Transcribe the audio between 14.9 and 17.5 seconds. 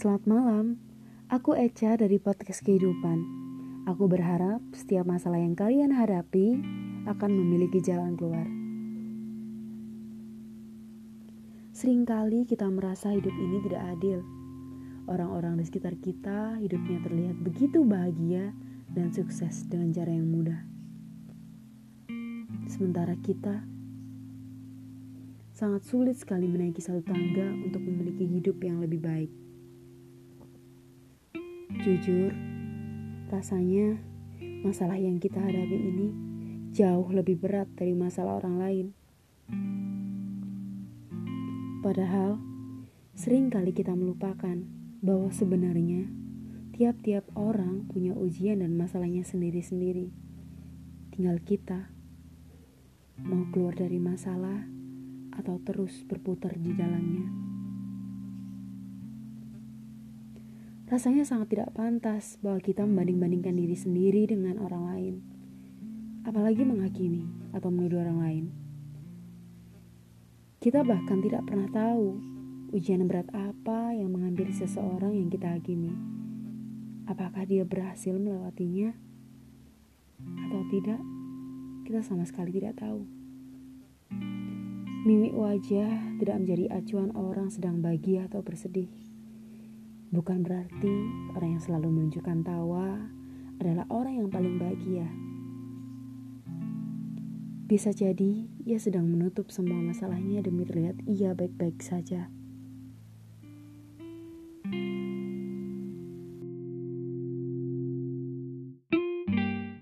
Orang-orang di sekitar kita hidupnya terlihat